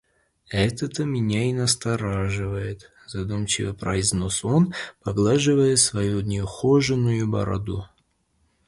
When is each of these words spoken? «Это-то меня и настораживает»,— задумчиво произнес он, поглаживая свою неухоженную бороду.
«Это-то 0.49 1.05
меня 1.05 1.43
и 1.47 1.53
настораживает»,— 1.53 2.91
задумчиво 3.07 3.73
произнес 3.73 4.43
он, 4.43 4.73
поглаживая 5.03 5.75
свою 5.75 6.21
неухоженную 6.21 7.27
бороду. 7.29 7.85